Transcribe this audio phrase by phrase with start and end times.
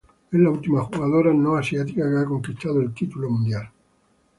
[0.31, 3.69] Es la última jugadora no asiática que ha conquistado el título mundial.